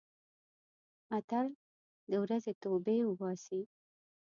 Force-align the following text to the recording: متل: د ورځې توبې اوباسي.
متل: 1.09 1.47
د 2.09 2.11
ورځې 2.23 2.53
توبې 2.63 2.97
اوباسي. 3.07 3.61